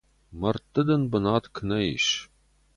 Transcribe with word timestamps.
Мӕрдты 0.39 0.81
дын 0.87 1.01
бынат 1.11 1.45
куы 1.55 1.63
нӕ 1.69 1.79
ис! 1.95 2.07